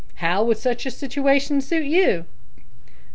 [0.15, 2.25] How would such a situation suit you?"